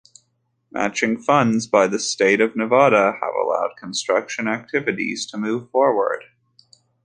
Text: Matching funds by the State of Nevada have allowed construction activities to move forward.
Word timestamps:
Matching 0.71 1.21
funds 1.21 1.67
by 1.67 1.85
the 1.85 1.99
State 1.99 2.41
of 2.41 2.55
Nevada 2.55 3.11
have 3.21 3.33
allowed 3.35 3.77
construction 3.77 4.47
activities 4.47 5.27
to 5.27 5.37
move 5.37 5.69
forward. 5.69 6.23